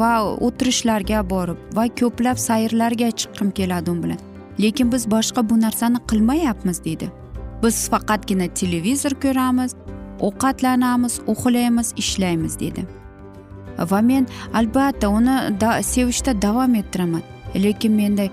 va 0.00 0.12
o'tirishlarga 0.46 1.24
borib 1.32 1.58
va 1.76 1.88
ko'plab 2.00 2.38
sayrlarga 2.48 3.10
chiqqim 3.18 3.50
keladi 3.58 3.90
u 3.90 3.96
bilan. 4.04 4.20
Lekin 4.62 4.92
biz 4.92 5.10
boshqa 5.14 5.48
bu 5.50 5.60
narsani 5.60 5.98
qilmayapmiz 6.10 6.84
deydi 6.84 7.08
biz 7.62 7.88
faqatgina 7.88 8.46
televizor 8.54 9.14
ko'ramiz 9.22 9.74
ovqatlanamiz 10.26 11.20
uxlaymiz 11.32 11.94
ishlaymiz 11.96 12.60
dedi. 12.60 12.86
Va 13.90 14.00
men 14.00 14.26
albatta 14.54 15.08
uni 15.08 15.36
da, 15.60 15.82
sevishda 15.82 16.42
davom 16.42 16.74
ettiraman. 16.74 17.22
Lekin 17.54 17.92
menda 17.92 18.28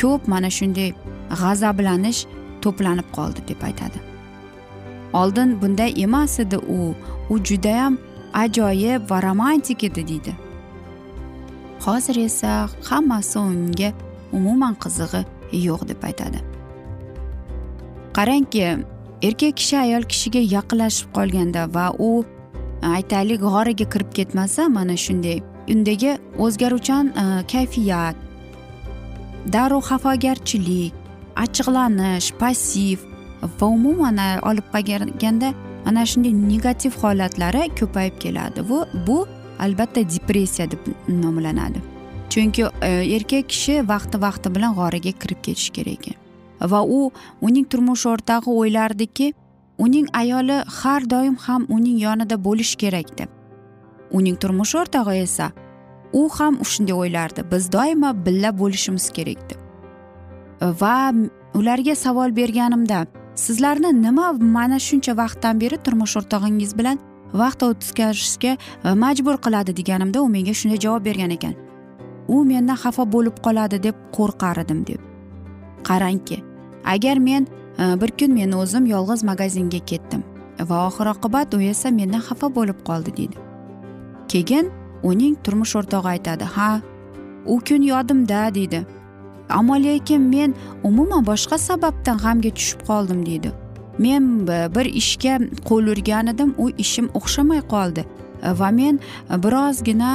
ko'p 0.00 0.28
mana 0.28 0.50
shunday 0.50 0.92
g'azablanish 1.40 2.20
to'planib 2.62 3.08
qoldi 3.16 3.40
deb 3.48 3.62
aytadi. 3.68 3.98
Oldin 5.12 5.58
bunday 5.62 5.94
emas 6.02 6.38
edi 6.40 6.56
u. 6.56 6.94
U 7.30 7.38
judayam 7.38 7.98
ajoyib 8.32 9.10
va 9.10 9.22
romantik 9.22 9.84
edi 9.84 10.08
deydi. 10.08 10.34
Hozir 11.80 12.16
esa 12.26 12.68
hammasi 12.88 13.38
unga 13.38 13.92
umuman 14.32 14.74
qizig'i 14.82 15.22
yo'q 15.66 15.88
deb 15.88 16.02
aytadi. 16.08 16.40
Qarangki 18.16 18.64
erkak 19.22 19.56
kishi 19.60 19.76
ayol 19.76 20.04
kishiga 20.12 20.40
yaqinlashib 20.40 21.08
qolganda 21.16 21.66
va 21.74 21.86
u 22.08 22.10
e, 22.24 22.86
aytaylik 22.98 23.40
g'origa 23.44 23.86
kirib 23.94 24.12
ketmasa 24.18 24.68
mana 24.76 24.96
shunday 25.04 25.38
undagi 25.74 26.14
o'zgaruvchan 26.44 27.10
e, 27.22 27.24
kayfiyat 27.52 28.16
darrov 29.56 29.82
xafagarchilik 29.90 30.94
achchiqlanish 31.44 32.30
passiv 32.40 33.04
va 33.58 33.66
umuman 33.66 34.22
e, 34.26 34.30
olib 34.52 34.72
qaraganda 34.76 35.52
mana 35.84 36.06
shunday 36.12 36.32
negativ 36.52 36.96
holatlari 37.02 37.68
ko'payib 37.80 38.16
keladi. 38.24 38.68
Bu 38.70 38.78
bu 39.06 39.18
albatta 39.66 40.00
depressiya 40.14 40.70
deb 40.72 40.88
nomlanadi. 41.22 41.84
Chunki 42.32 42.66
erkak 43.16 43.48
kishi 43.52 43.78
vaqti 43.92 44.16
vaqti 44.26 44.54
bilan 44.56 44.74
g'origa 44.80 45.12
kirib 45.22 45.40
ketishi 45.46 45.72
kerak. 45.78 46.02
ekan 46.08 46.19
va 46.60 46.82
u 46.82 47.10
uning 47.40 47.66
turmush 47.68 48.06
o'rtog'i 48.12 48.50
o'ylardiki 48.62 49.32
uning 49.78 50.06
ayoli 50.12 50.62
har 50.80 51.10
doim 51.10 51.36
ham 51.46 51.66
uning 51.68 51.98
yonida 52.06 52.36
bo'lishi 52.46 52.76
kerak 52.82 53.18
deb 53.18 53.30
uning 54.10 54.36
turmush 54.36 54.74
o'rtog'i 54.82 55.16
esa 55.26 55.50
u 56.12 56.28
ham 56.38 56.58
shunday 56.72 56.96
o'ylardi 57.02 57.46
biz 57.52 57.72
doimo 57.72 58.10
birga 58.26 58.50
bo'lishimiz 58.62 59.10
kerak 59.16 59.40
deb 59.50 59.60
va 60.82 60.96
ularga 61.54 61.94
savol 61.94 62.36
berganimda 62.40 63.06
sizlarni 63.34 63.92
nima 64.02 64.32
mana 64.32 64.78
shuncha 64.88 65.16
vaqtdan 65.22 65.60
beri 65.60 65.76
turmush 65.84 66.16
o'rtog'ingiz 66.20 66.76
bilan 66.78 66.98
vaqt 67.42 67.62
o'tkazishga 67.62 68.56
majbur 69.04 69.38
qiladi 69.44 69.76
deganimda 69.80 70.22
u 70.22 70.28
menga 70.28 70.54
shunday 70.60 70.80
javob 70.84 71.04
bergan 71.04 71.30
ekan. 71.30 71.54
U 72.28 72.44
mendan 72.44 72.76
xafa 72.76 73.04
bo'lib 73.14 73.36
qoladi 73.46 73.82
deb 73.82 73.96
qo'rqar 74.16 74.62
edim 74.64 74.84
deb. 74.86 75.00
Qarangki 75.88 76.49
agar 76.84 77.16
men 77.18 77.46
e, 77.78 78.00
bir 78.00 78.10
kun 78.18 78.34
men 78.34 78.52
o'zim 78.52 78.86
yolg'iz 78.86 79.24
magazinga 79.24 79.80
ketdim 79.90 80.22
va 80.68 80.86
oxir 80.88 81.06
oqibat 81.14 81.54
u 81.54 81.60
esa 81.60 81.90
mendan 81.90 82.22
xafa 82.28 82.54
bo'lib 82.56 82.78
qoldi 82.88 83.16
deydi 83.16 83.36
keyin 84.32 84.70
uning 85.02 85.36
turmush 85.44 85.76
o'rtog'i 85.80 86.08
aytadi 86.14 86.44
ha 86.56 86.70
u 87.46 87.60
kun 87.68 87.82
yodimda 87.92 88.54
deydi 88.54 88.84
ammo 89.48 89.74
lekin 89.86 90.22
men 90.34 90.54
umuman 90.84 91.26
boshqa 91.30 91.58
sababdan 91.58 92.16
g'amga 92.24 92.50
tushib 92.58 92.80
qoldim 92.90 93.26
deydi 93.26 93.50
men 93.98 94.46
bir 94.76 94.86
ishga 95.02 95.34
qo'l 95.68 95.92
urgan 95.92 96.26
edim 96.32 96.54
u 96.58 96.70
ishim 96.84 97.06
o'xshamay 97.18 97.62
qoldi 97.74 98.04
va 98.60 98.70
men 98.70 99.00
birozgina 99.44 100.12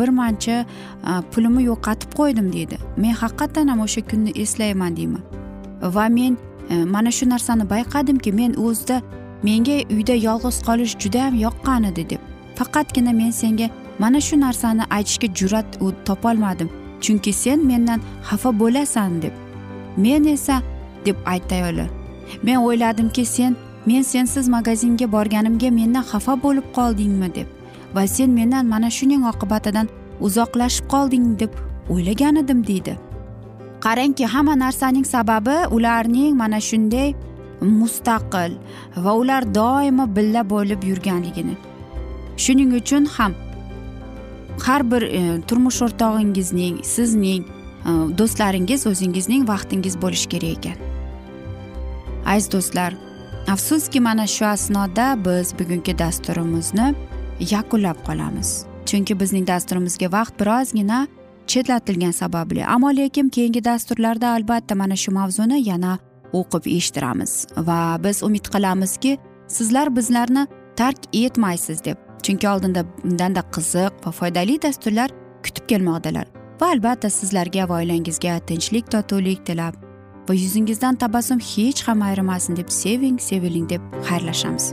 bir 0.00 0.08
mancha 0.08 0.56
e, 0.60 1.12
pulimni 1.32 1.62
yo'qotib 1.70 2.10
qo'ydim 2.20 2.52
deydi 2.56 2.76
men 2.96 3.14
haqiqatdan 3.22 3.72
ham 3.72 3.80
o'sha 3.86 4.00
kunni 4.10 4.32
eslayman 4.44 4.96
deyman. 4.96 5.22
Va 5.84 6.08
men 6.08 6.36
e, 6.70 6.84
mana 6.84 7.10
shu 7.10 7.28
narsani 7.28 7.70
bayqadimki 7.70 8.32
men 8.32 8.54
o'zida 8.54 9.02
menga 9.42 9.76
uyda 9.96 10.14
yolg'iz 10.28 10.62
qolish 10.66 10.94
judayam 10.98 11.34
yoqqan 11.34 11.84
edi 11.90 12.10
deb. 12.10 12.20
Faqatgina 12.54 13.12
men 13.12 13.30
senga 13.30 13.68
mana 13.98 14.20
shu 14.20 14.40
narsani 14.40 14.84
aytishga 14.90 15.28
jur'at 15.34 15.66
topolmadim. 16.04 16.70
Chunki 17.00 17.32
sen 17.32 17.66
mendan 17.66 18.00
xafa 18.28 18.50
bo'lasan 18.60 19.22
deb. 19.22 19.32
Men 19.96 20.24
esa 20.24 20.62
deb 21.06 21.16
aytdi 21.26 21.54
ayoli 21.54 21.86
men 22.42 22.56
o'yladimki 22.56 23.24
sen 23.24 23.56
men 23.86 24.02
sensiz 24.02 24.48
magazinga 24.48 25.12
borganimga 25.12 25.70
mendan 25.70 26.02
xafa 26.02 26.42
bo'lib 26.42 26.66
qoldingmi 26.74 27.34
deb. 27.34 27.46
Va 27.94 28.06
sen 28.06 28.30
mendan 28.30 28.66
mana 28.66 28.90
shuning 28.90 29.24
oqibatidan 29.32 29.88
uzoqlashib 30.20 30.86
qolding 30.88 31.38
deb 31.40 31.52
o'ylagan 31.90 32.36
edim 32.36 32.66
deydi. 32.66 32.96
Qarangki 33.84 34.26
hamma 34.34 34.54
narsaning 34.64 35.06
sababi 35.14 35.56
ularning 35.76 36.36
mana 36.42 36.60
shunday 36.68 37.14
mustaqil 37.80 38.52
va 39.04 39.12
ular 39.20 39.42
doimo 39.54 40.06
billa 40.16 40.42
bo'lib 40.52 40.80
yurganligini. 40.90 41.56
Shuning 42.36 42.70
uchun 42.80 43.04
ham 43.16 43.32
har 44.66 44.82
bir 44.90 45.02
e, 45.02 45.40
turmush 45.48 45.80
o'rtog'ingizning 45.86 46.74
sizning 46.94 47.42
e, 47.44 47.90
do'stlaringiz 48.18 48.86
o'zingizning 48.90 49.48
vaqtingiz 49.52 49.94
bo'lishi 50.02 50.28
kerak 50.34 50.52
ekan. 50.58 50.78
Aziz 52.26 52.52
do'stlar 52.52 52.92
afsuski 53.54 54.00
mana 54.00 54.26
shu 54.26 54.44
asnoda 54.46 55.06
biz 55.26 55.52
bugungi 55.58 55.98
dasturimizni 55.98 56.94
yakunlab 57.54 57.98
qolamiz. 58.06 58.50
Chunki 58.88 59.20
bizning 59.20 59.46
dasturimizga 59.52 60.08
vaqt 60.16 60.34
birozgina 60.40 61.06
chetlatilgani 61.46 62.12
sababli. 62.12 62.66
Ammo 62.66 62.90
lekin 62.96 63.28
keyingi 63.28 63.64
dasturlarda 63.64 64.28
albatta 64.28 64.74
mana 64.74 64.96
shu 64.96 65.12
mavzuni 65.12 65.68
yana 65.68 65.98
o'qib 66.32 66.66
eshittiramiz. 66.76 67.46
Va 67.56 67.78
biz 68.04 68.22
umid 68.22 68.46
qilamizki 68.54 69.18
sizlar 69.48 69.96
bizlarni 69.96 70.46
tark 70.76 70.98
etmaysiz 71.12 71.84
deb. 71.84 71.96
Chunki 72.22 72.48
oldinda 72.48 72.84
bundanda 73.04 73.42
qiziq 73.54 73.92
va 74.06 74.10
foydali 74.10 74.62
dasturlar 74.62 75.10
kutib 75.44 75.68
kelmoqdalar. 75.68 76.26
Va 76.60 76.70
albatta 76.74 77.10
sizlarga 77.10 77.68
va 77.68 77.80
oilangizga 77.80 78.38
tinchlik 78.48 78.90
totuvlik 78.90 79.46
tilab 79.46 79.74
va 80.28 80.34
yuzingizdan 80.34 80.96
tabassum 80.96 81.38
hech 81.38 81.82
ham 81.88 82.02
ayrimasin 82.02 82.56
deb 82.56 82.68
seving 82.68 83.18
seviling 83.20 83.68
deb 83.70 83.82
xayrlashamiz. 84.08 84.72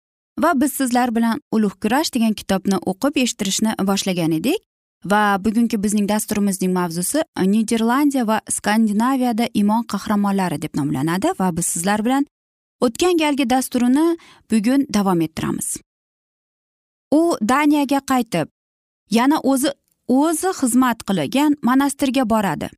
Va 0.39 0.51
biz 0.55 0.73
sizlar 0.73 1.15
bilan 1.15 1.41
ulug' 1.51 1.79
kurash 1.81 2.13
degan 2.13 2.33
kitobni 2.33 2.77
o'qib 2.91 3.17
eshittirishni 3.23 3.75
boshlagan 3.89 4.31
edik 4.39 4.61
va 5.05 5.37
bugungi 5.45 5.83
bizning 5.83 6.09
dasturimizning 6.09 6.73
mavzusi 6.73 7.23
niderlandiya 7.53 8.27
va 8.27 8.41
skandinaviyada 8.49 9.47
imon 9.53 9.83
qahramonlari 9.83 10.61
deb 10.61 10.75
nomlanadi 10.75 11.33
va 11.39 11.57
biz 11.57 11.65
sizlar 11.65 12.05
bilan 12.05 12.25
o'tgan 12.85 13.17
galgi 13.17 13.49
dasturini 13.49 14.17
bugun 14.51 14.85
davom 14.93 15.21
ettiramiz. 15.21 15.77
U 17.11 17.21
daniyaga 17.41 17.99
qaytib 18.11 18.47
yana 19.17 19.39
o'zi 19.51 19.71
o'zi 20.07 20.51
xizmat 20.59 21.03
qilgan 21.07 21.57
monastirga 21.67 22.29
boradi. 22.29 22.69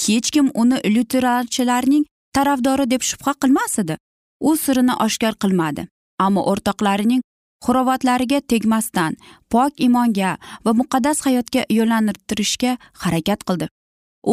Hech 0.00 0.30
kim 0.34 0.50
uni 0.54 0.78
lyuteranchilarning 0.94 2.04
tarafdori 2.36 2.90
deb 2.90 3.02
shubha 3.10 3.32
qilmas 3.42 3.78
edi. 3.82 3.96
U 4.40 4.56
sirini 4.56 4.94
oshkor 5.04 5.34
qilmadi. 5.42 5.88
Ammo 6.26 6.42
o'rtoqlarining 6.50 7.22
xurovatlariga 7.64 8.40
tegmasdan 8.50 9.16
pok 9.52 9.72
imonga 9.86 10.36
va 10.64 10.72
muqaddas 10.80 11.18
hayotga 11.26 11.62
yo'llantirishga 11.78 12.72
harakat 13.02 13.40
qildi. 13.48 13.66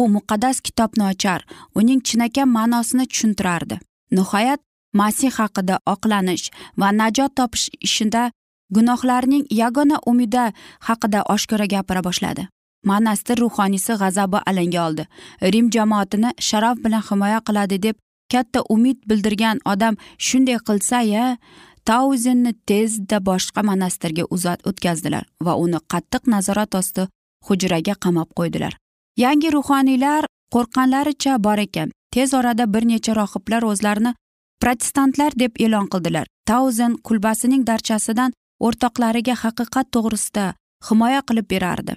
muqaddas 0.16 0.60
kitobni 0.66 1.04
ochar 1.12 1.40
uning 1.78 2.00
chinakam 2.08 2.48
ma'nosini 2.58 3.04
tushuntirardi. 3.10 3.76
Nihoyat 4.16 4.60
masih 5.00 5.30
haqida 5.38 5.76
oqlanish 5.94 6.50
va 6.80 6.88
najot 7.00 7.32
topish 7.38 7.66
ishida 7.86 8.22
gunohlarning 8.74 9.44
yagona 9.62 9.98
umidi 10.10 10.46
haqida 10.88 11.20
oshkora 11.34 11.66
gapira 11.74 12.02
boshladi. 12.08 12.48
Monastir 12.90 13.36
ruhoniysi 13.44 13.92
g'azabi 14.00 14.38
alanga 14.50 14.80
oldi. 14.86 15.04
Rim 15.52 15.66
jamoatini 15.74 16.30
sharaf 16.48 16.76
bilan 16.84 17.02
himoya 17.08 17.40
qiladi 17.46 17.76
deb 17.86 17.96
katta 18.32 18.60
umid 18.74 18.98
bildirgan 19.08 19.58
odam 19.72 19.94
shunday 20.26 20.58
qilsa 20.68 20.98
ya 21.14 21.24
tauzenni 21.88 22.52
tezda 22.68 23.18
boshqa 23.28 23.62
monastirga 23.70 24.24
uzat 24.36 24.60
o'tkazdilar 24.68 25.24
va 25.46 25.52
uni 25.64 25.80
qattiq 25.92 26.22
nazorat 26.34 26.74
osti 26.80 27.02
hujraga 27.46 27.94
qamab 28.04 28.28
qo'ydilar. 28.38 28.72
Yangi 29.24 29.48
ruhoniylar 29.56 30.24
qo'rqqanlaricha 30.54 31.38
bor 31.46 31.58
ekan. 31.66 31.92
Tez 32.14 32.34
orada 32.38 32.64
bir 32.74 32.84
necha 32.90 33.12
rohiblar 33.20 33.62
o'zlarini 33.70 34.12
protestantlar 34.62 35.32
deb 35.42 35.52
e'lon 35.64 35.86
qildilar. 35.92 36.26
Tauzen 36.50 36.92
kulbasining 37.06 37.62
darchasidan 37.70 38.34
o'rtoqlariga 38.66 39.34
haqiqat 39.44 39.86
to'g'risida 39.94 40.44
himoya 40.88 41.20
qilib 41.28 41.46
berardi. 41.54 41.96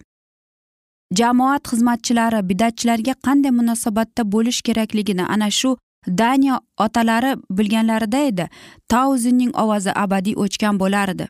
Jamoat 1.19 1.63
xizmatchilari 1.71 2.39
bidatchilarga 2.49 3.13
qanday 3.25 3.54
munosabatda 3.60 4.23
bo'lish 4.34 4.62
kerakligini 4.67 5.25
ana 5.36 5.49
shu 5.60 5.71
daniya 6.07 6.59
otalari 6.77 7.35
bilganlarida 7.49 8.17
edi. 8.17 8.49
Tauzinning 8.89 9.51
ovozi 9.55 9.91
abadiy 9.95 10.35
o'chgan 10.35 10.79
bo'lardi. 10.79 11.27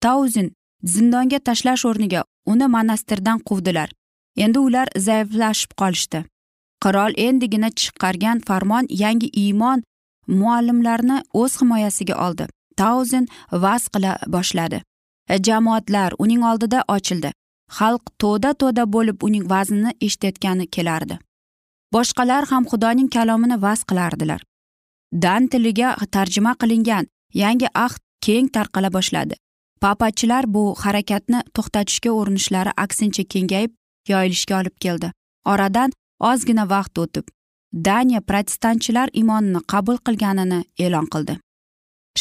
Tauzin 0.00 0.52
zindonga 0.84 1.38
tashlash 1.38 1.84
o'rniga 1.86 2.24
uni 2.46 2.66
monastirdan 2.66 3.38
quvdilar. 3.38 3.90
Endi 4.36 4.58
ular 4.58 4.88
zaiflashib 4.96 5.72
qolishdi. 5.80 6.24
Qirol 6.84 7.12
endigina 7.16 7.70
chiqargan 7.70 8.40
farmon 8.48 8.86
yangi 9.02 9.28
iymon 9.42 9.82
muallimlarini 10.26 11.18
o'z 11.34 11.60
himoyasiga 11.60 12.16
oldi. 12.26 12.46
Tauzin 12.76 13.28
vaz 13.52 13.88
qila 13.88 14.16
boshladi. 14.26 14.82
E, 15.28 15.36
jamoatlar 15.46 16.12
uning 16.18 16.42
oldida 16.50 16.84
ochildi. 16.88 17.32
Xalq 17.78 18.02
to'da 18.18 18.54
to'da 18.54 18.84
bo'lib 18.94 19.22
uning 19.26 19.44
vaznini 19.50 19.92
eshitayotgani 20.00 20.66
kelardi. 20.66 21.18
Boshqalar 21.94 22.44
ham 22.50 22.64
xudoning 22.70 23.08
kalomini 23.16 23.62
vaz 23.62 23.84
qilardilar. 23.84 24.40
Dan 25.24 25.48
tiliga 25.48 25.96
tarjima 26.14 26.52
qilingan 26.60 27.04
yangi 27.42 27.68
ahd 27.74 28.00
keng 28.24 28.48
tarqala 28.56 28.90
boshladi. 28.96 29.34
Papachilar 29.80 30.44
bu 30.54 30.64
harakatni 30.82 31.40
to'xtatishga 31.54 32.10
urinishlari 32.18 32.72
aksincha 32.84 33.24
kengayib 33.32 33.72
yoyilishga 34.08 34.60
olib 34.60 34.76
keldi. 34.84 35.08
Oradan 35.52 35.90
ozgina 36.30 36.64
vaqt 36.74 36.98
o'tib 37.04 37.26
daniya 37.72 38.20
protestantchilar 38.20 39.08
imonini 39.12 39.60
qabul 39.72 39.96
qilganini 40.06 40.60
e'lon 40.78 41.06
qildi. 41.12 41.38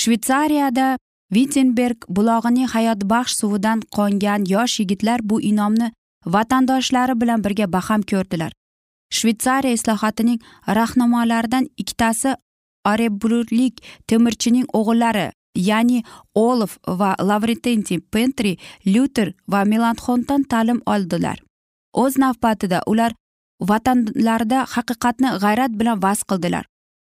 Shvetsariyada 0.01 0.87
vitsenberg 1.35 2.07
bulog'ining 2.17 2.69
hayotbaxsh 2.75 3.35
suvidan 3.41 3.83
qongan 3.97 4.47
yosh 4.53 4.79
yigitlar 4.81 5.19
bu 5.29 5.41
inomni 5.41 5.91
vatandoshlari 6.25 7.15
bilan 7.21 7.43
birga 7.43 7.67
baham 7.75 8.01
ko'rdilar. 8.11 8.51
Shvetsariya 9.17 9.77
islohotining 9.77 10.39
rahnamolaridan 10.79 11.65
ikkitasi 11.81 12.35
orebburlik 12.91 13.75
temirchining 14.07 14.67
o'g'illari 14.79 15.27
ya'ni 15.69 16.03
olov 16.35 16.77
va 16.99 17.15
lavrententi 17.29 17.99
pentri 18.13 18.53
lyuter 18.85 19.33
va 19.51 19.63
melanxondan 19.71 20.43
ta'lim 20.51 20.79
oldilar. 20.85 21.37
O'z 21.93 22.17
navbatida 22.23 22.79
ular 22.87 23.11
vatanlarida 23.69 24.65
haqiqatni 24.73 25.29
g'ayrat 25.43 25.71
bilan 25.79 26.01
vaz 26.03 26.23
qildilar. 26.29 26.65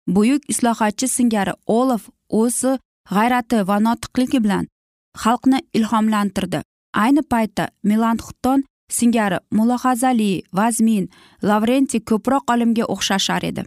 Buyuk 0.07 0.43
islohotchi 0.53 1.07
singari 1.07 1.53
olov 1.79 2.01
o'zi 2.41 2.77
g'ayrati 3.13 3.67
va 3.69 3.77
notiqligi 3.87 4.39
bilan 4.45 4.65
xalqni 5.23 5.59
ilhomlantirdi. 5.77 6.59
Ayni 7.03 7.21
paytda 7.31 7.63
melanxton 7.89 8.63
singari 8.89 9.39
mulohazali 9.51 10.43
vazmin 10.53 11.09
lavrentiy 11.43 12.01
ko'proq 12.09 12.51
olimga 12.53 12.85
o'xshashar 12.93 13.43
edi. 13.51 13.63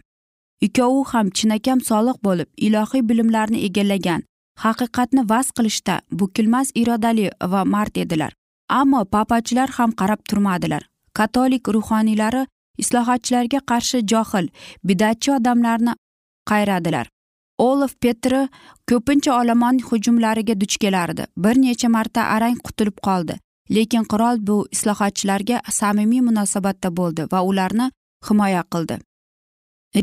Ikkovi 0.61 1.03
ham 1.11 1.27
chinakam 1.37 1.79
soliq 1.89 2.17
bo'lib 2.27 2.49
ilohiy 2.67 3.03
bilimlarni 3.09 3.59
egallagan 3.67 4.21
haqiqatni 4.63 5.21
vaz 5.31 5.51
qilishda 5.57 5.95
bukilmas 6.19 6.71
irodali 6.81 7.29
va 7.51 7.61
mard 7.65 7.95
edilar. 8.03 8.31
Ammo 8.79 9.05
papachilar 9.05 9.69
ham 9.77 9.91
qarab 9.99 10.19
turmadilar. 10.29 10.83
Katolik 11.13 11.67
ruhoniylari 11.75 12.45
islohotchilarga 12.81 13.59
qarshi 13.71 14.03
johil 14.11 14.49
bidatchi 14.87 15.31
odamlarni 15.37 15.93
qayradilar. 16.51 17.07
Olov 17.59 17.91
petri 18.03 18.41
ko'pincha 18.89 19.31
olomon 19.41 19.79
hujumlariga 19.87 20.55
duch 20.61 20.77
kelardi. 20.83 21.23
Bir 21.43 21.55
necha 21.63 21.89
marta 21.95 22.21
arang 22.35 22.57
qutulib 22.67 22.97
qoldi. 23.07 23.35
Lekin 23.75 24.03
qirol 24.11 24.37
bu 24.47 24.57
islohotchilarga 24.75 25.61
samimiy 25.79 26.21
munosabatda 26.29 26.89
bo'ldi 26.99 27.27
va 27.31 27.39
ularni 27.49 27.91
himoya 28.29 28.63
qildi. 28.73 28.95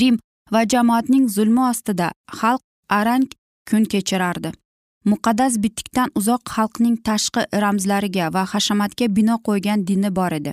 Rim 0.00 0.16
va 0.52 0.62
jamoatning 0.72 1.28
zulmi 1.36 1.62
ostida 1.70 2.12
xalq 2.38 2.62
arang 2.98 3.26
kun 3.70 3.84
kechirardi. 3.92 4.52
Muqaddas 5.10 5.58
bitikdan 5.62 6.10
uzoq 6.18 6.42
xalqning 6.54 6.96
tashqi 7.08 7.42
ramzlariga 7.64 8.32
va 8.34 8.42
hashamatga 8.52 9.06
bino 9.16 9.36
qo'ygan 9.46 9.86
dini 9.88 10.10
bor 10.18 10.32
edi. 10.32 10.52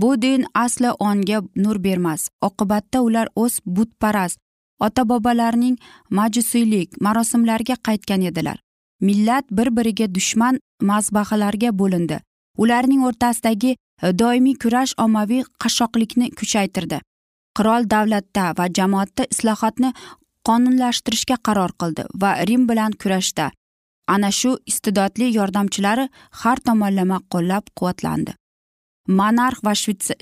Bu 0.00 0.22
din 0.22 0.46
asli 0.54 0.90
onga 1.08 1.38
nur 1.56 1.78
bermas 1.84 2.28
oqibatda 2.48 2.98
ular 3.06 3.28
o'z 3.42 3.54
butparast 3.76 4.38
ota 4.86 5.08
bobolarning 5.08 5.76
majusiylik 6.10 7.00
marosimlariga 7.00 7.76
qaytgan 7.86 8.22
edilar. 8.30 8.58
Millat 9.00 9.44
bir 9.50 9.68
biriga 9.76 10.14
dushman 10.14 10.60
mazbahalarga 10.82 11.78
bo'lindi. 11.78 12.20
Ularning 12.62 13.02
o'rtasidagi 13.08 13.72
e, 13.74 13.78
doimiy 14.20 14.56
kurash 14.62 14.94
ommaviy 15.04 15.44
qashshoqlikni 15.62 16.30
kuchaytirdi. 16.38 17.00
Qirol 17.56 17.90
davlatda 17.94 18.46
va 18.58 18.66
jamoatda 18.78 19.28
islohotni 19.34 19.92
qonunlashtirishga 20.48 21.36
qaror 21.46 21.72
qildi 21.80 22.02
va 22.22 22.30
rim 22.48 22.66
bilan 22.70 22.92
kurashda 23.02 23.46
ana 24.14 24.30
shu 24.40 24.50
iste'dodli 24.70 25.30
yordamchilari 25.38 26.04
har 26.42 26.58
tomonlama 26.66 27.18
qo'llab 27.34 27.64
quvvatlandi 27.78 28.36
monarx 29.20 29.64
va 29.66 29.74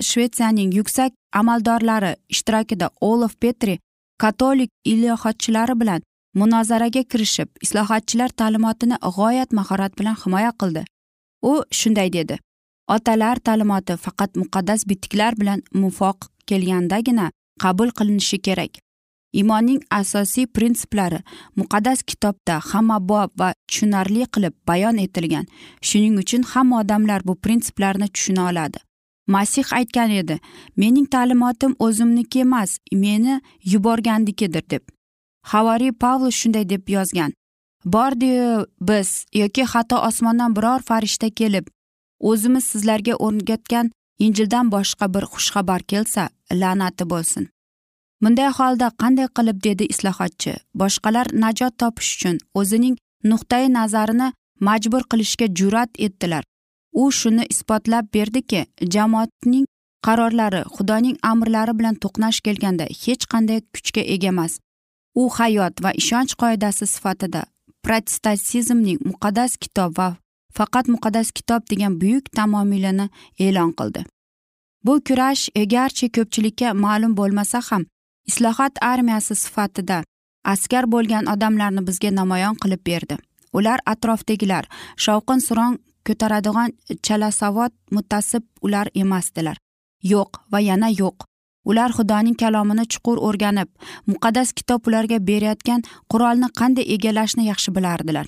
shvetsiyaning 0.09 0.73
yuksak 0.79 1.13
amaldorlari 1.41 2.15
ishtirokida 2.29 2.89
olof 3.01 3.33
petri 3.43 3.79
katolik 4.23 4.69
ilohatchilari 4.93 5.79
bilan 5.81 6.01
munozaraga 6.41 7.03
kirishib 7.11 7.49
islohotchilar 7.65 8.29
ta'limotini 8.41 8.97
g'oyat 9.17 9.53
mahorat 9.59 9.97
bilan 9.99 10.15
himoya 10.23 10.51
qildi. 10.61 10.83
U 11.51 11.53
shunday 11.71 12.09
dedi. 12.13 12.37
Otalar 12.95 13.37
ta'limoti 13.45 13.97
faqat 14.05 14.31
muqaddas 14.41 14.81
bitiklar 14.89 15.33
bilan 15.41 15.61
muvofiq 15.81 16.27
kelgandagina 16.49 17.31
qabul 17.63 17.89
qilinishi 17.97 18.37
kerak. 18.47 18.73
Iymonning 19.39 19.81
asosiy 19.99 20.45
prinsiplari 20.55 21.19
muqaddas 21.59 22.03
kitobda 22.09 22.55
hammabob 22.69 23.29
va 23.39 23.49
tushunarli 23.67 24.25
qilib 24.33 24.53
bayon 24.67 24.97
etilgan. 25.05 25.45
Shuning 25.87 26.15
uchun 26.23 26.43
hamma 26.51 26.79
odamlar 26.81 27.21
bu 27.27 27.35
prinsiplarni 27.35 28.07
tushuna 28.15 28.49
oladi. 28.49 28.79
Masih 29.27 29.65
aytgan 29.77 30.11
edi 30.21 30.39
mening 30.77 31.07
ta'limotim 31.13 31.75
o'zimniki 31.79 32.39
emas 32.45 32.77
meni 32.91 33.41
yuborgannikidir 33.71 34.69
deb. 34.69 34.83
Havoriy 35.51 35.91
pavlus 35.91 36.35
shunday 36.41 36.69
deb 36.69 36.89
yozgan. 36.89 37.33
Bordiyu 37.85 38.65
biz 38.81 39.25
yoki 39.33 39.63
hatto 39.63 39.97
osmondan 40.07 40.55
biror 40.55 40.81
farishta 40.81 41.29
kelib 41.29 41.67
o'zimiz 42.19 42.63
sizlarga 42.63 43.13
o'rgatgan 43.25 43.91
injildan 44.19 44.71
boshqa 44.71 45.13
bir 45.13 45.23
xushxabar 45.33 45.81
kelsa 45.91 46.29
la'nati 46.61 47.09
bo'lsin. 47.09 47.47
Bunday 48.21 48.49
holda 48.57 48.87
qanday 49.01 49.27
qilib 49.37 49.57
dedi 49.67 49.83
islohotchi 49.93 50.53
boshqalar 50.81 51.27
najot 51.43 51.77
topish 51.81 52.11
uchun 52.15 52.37
o'zining 52.59 52.95
nuqtai 53.31 53.65
nazarini 53.77 54.27
majbur 54.67 55.03
qilishga 55.11 55.47
jur'at 55.59 55.91
etdilar. 56.05 56.43
U 57.01 57.11
shuni 57.11 57.43
isbotlab 57.53 58.05
berdiki 58.15 58.61
jamoatning 58.93 59.65
qarorlari 60.05 60.61
xudoning 60.75 61.17
amrlari 61.31 61.73
bilan 61.79 61.95
to'qnash 62.03 62.39
kelganda 62.45 62.85
hech 63.03 63.23
qanday 63.33 63.59
kuchga 63.73 64.01
ega 64.15 64.27
emas. 64.33 64.53
U 65.21 65.23
hayot 65.37 65.83
va 65.83 65.91
ishonch 66.01 66.33
qoidasi 66.41 66.85
sifatida 66.93 67.41
protestantizmning 67.85 68.99
muqaddas 69.09 69.57
kitob 69.63 69.91
va 69.99 70.07
faqat 70.57 70.87
muqaddas 70.93 71.29
kitob 71.37 71.61
degan 71.71 71.93
buyuk 72.01 72.25
tamomilini 72.37 73.05
e'lon 73.45 73.71
qildi. 73.79 74.01
Bu 74.85 74.93
kurash 75.07 75.43
garchi 75.73 76.07
ko'pchilikka 76.15 76.73
ma'lum 76.85 77.13
bo'lmasa 77.19 77.59
ham 77.69 77.83
islohot 78.29 78.73
armiyasi 78.91 79.35
sifatida 79.43 79.97
askar 80.53 80.85
bo'lgan 80.93 81.29
odamlarni 81.33 81.81
bizga 81.87 82.11
namoyon 82.19 82.55
qilib 82.63 82.81
berdi. 82.89 83.15
Ular 83.57 83.79
atrofdagilar 83.93 84.65
shovqin 85.05 85.39
suron 85.47 85.73
ko'taradigan 86.07 86.69
chalasavod 87.05 87.73
muttasib 87.95 88.43
ular 88.65 88.87
emasdilar. 89.01 89.57
Yo'q 90.13 90.31
va 90.51 90.59
yana 90.69 90.89
yo'q. 91.01 91.17
Ular 91.65 91.91
xudoning 91.97 92.37
kalomini 92.41 92.85
chuqur 92.93 93.17
o'rganib 93.27 93.69
muqaddas 94.11 94.53
kitob 94.57 94.87
ularga 94.87 95.17
berayotgan 95.29 95.81
qurolni 96.11 96.49
qanday 96.59 96.85
egallashni 96.95 97.47
yaxshi 97.51 97.75
bilardilar. 97.75 98.25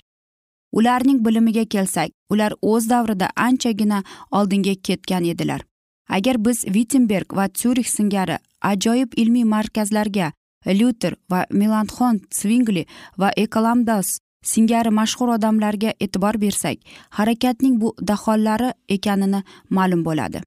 Ularning 0.77 1.19
bilimiga 1.25 1.65
kelsak 1.73 2.09
ular 2.33 2.53
o'z 2.61 2.89
davrida 2.89 3.27
anchagina 3.35 4.03
oldinga 4.31 4.75
ketgan 4.87 5.23
edilar. 5.33 5.61
Agar 6.09 6.37
biz 6.45 6.65
vittenberg 6.75 7.35
va 7.37 7.47
syurix 7.53 7.87
singari 7.97 8.37
ajoyib 8.61 9.11
ilmiy 9.21 9.45
markazlarga 9.55 10.31
lyuter 10.65 11.15
va 11.31 11.45
melanxon 11.51 12.21
svingli 12.31 12.85
va 13.17 13.31
ekolamdas 13.45 14.19
singari 14.43 14.91
mashhur 14.99 15.29
odamlarga 15.37 15.93
e'tibor 15.99 16.35
bersak 16.41 16.77
harakatning 17.17 17.79
bu 17.81 17.95
dahollari 18.01 18.71
ekanini 18.89 19.43
ma'lum 19.69 20.03
bo'ladi. 20.05 20.41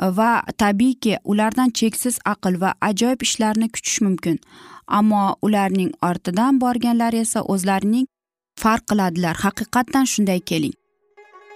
Va 0.00 0.42
tabiiyki 0.58 1.18
ulardan 1.24 1.70
cheksiz 1.70 2.18
aql 2.24 2.60
va 2.60 2.74
ajoyib 2.80 3.22
ishlarni 3.22 3.68
kutish 3.70 4.00
mumkin. 4.00 4.38
Ammo 4.86 5.36
ularning 5.42 5.92
ortidan 6.02 6.60
borganlar 6.60 7.12
esa 7.14 7.40
o'zlarining 7.42 8.06
farq 8.62 8.86
qiladilar. 8.90 9.36
Haqiqatdan 9.44 10.04
shunday 10.12 10.40
keling. 10.40 10.74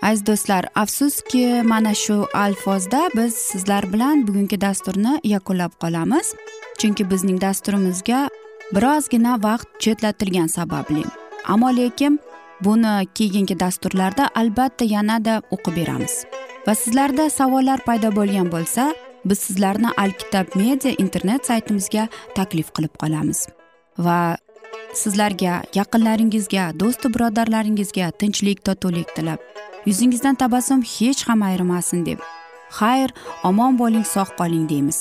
Aziz 0.03 0.27
do'stlar 0.27 0.65
afsuski 0.75 1.63
mana 1.65 1.95
shu 1.95 2.27
alfozda 2.35 3.09
biz 3.17 3.35
sizlar 3.35 3.93
bilan 3.93 4.27
bugungi 4.29 4.61
dasturni 4.61 5.21
yakunlab 5.25 5.73
qolamiz. 5.83 6.35
Chunki 6.79 7.11
bizning 7.11 7.41
dasturimizga 7.41 8.29
birozgina 8.75 9.43
vaqt 9.43 9.69
chetlatilgani 9.81 10.49
sababli. 10.49 11.05
Ammo 11.49 11.77
lekin 11.77 12.21
buni 12.65 13.07
keyingi 13.15 13.61
dasturlarda 13.61 14.29
albatta 14.35 14.85
yanada 14.85 15.43
o'qib 15.51 15.77
beramiz. 15.77 16.25
Va 16.67 16.75
sizlarda 16.75 17.29
savollar 17.31 17.81
paydo 17.87 18.11
bo'lgan 18.19 18.49
bo'lsa 18.55 18.85
biz 19.25 19.39
sizlarni 19.47 19.91
alkitab 20.05 20.47
media 20.61 20.93
internet 21.05 21.47
saytimizga 21.51 22.09
taklif 22.39 22.73
qilib 22.77 22.95
qolamiz. 23.03 23.47
Va 23.99 24.37
sizlarga 25.03 25.55
yaqinlaringizga 25.79 26.65
do'stu 26.81 27.13
birodarlaringizga 27.15 28.11
tinchlik 28.21 28.65
totuvlik 28.69 29.15
tilab. 29.17 29.41
Yuzingizdan 29.87 30.35
tabassum 30.43 30.83
hech 30.95 31.23
ham 31.29 31.43
ayrimasin 31.49 32.07
deb. 32.07 32.19
Xayr 32.79 33.15
omon 33.45 33.79
bo'ling 33.79 34.07
sog' 34.15 34.35
qoling 34.41 34.67
deymiz. 34.73 35.01